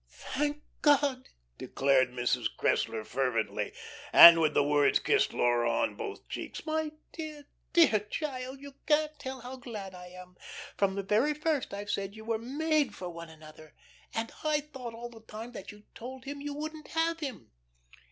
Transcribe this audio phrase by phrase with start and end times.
[0.09, 1.29] "Thank God!"
[1.59, 2.47] declared Mrs.
[2.57, 3.71] Cressler fervently,
[4.11, 6.65] and with the words kissed Laura on both cheeks.
[6.65, 10.37] "My dear, dear child, you can't tell how glad I am.
[10.75, 13.75] From the very first I've said you were made for one another.
[14.11, 17.51] And I thought all the time that you'd told him you wouldn't have him."